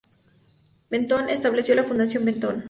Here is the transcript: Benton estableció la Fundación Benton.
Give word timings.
Benton 0.89 1.29
estableció 1.29 1.75
la 1.75 1.83
Fundación 1.83 2.25
Benton. 2.25 2.59